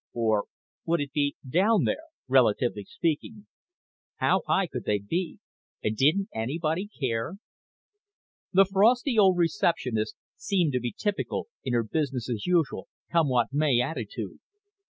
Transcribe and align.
Or 0.15 0.45
would 0.87 0.99
it 0.99 1.11
be 1.11 1.35
down 1.47 1.83
there, 1.83 2.05
relatively 2.27 2.85
speaking? 2.85 3.45
How 4.15 4.41
high 4.47 4.65
could 4.65 4.85
they 4.85 4.97
be, 4.97 5.37
and 5.83 5.95
didn't 5.95 6.29
anybody 6.33 6.87
care? 6.99 7.35
The 8.51 8.65
frosty 8.65 9.19
old 9.19 9.37
receptionist 9.37 10.15
seemed 10.37 10.73
to 10.73 10.79
be 10.79 10.95
typical 10.97 11.49
in 11.63 11.73
her 11.73 11.83
business 11.83 12.31
as 12.31 12.47
usual, 12.47 12.87
come 13.11 13.29
what 13.29 13.53
may 13.53 13.79
attitude. 13.79 14.39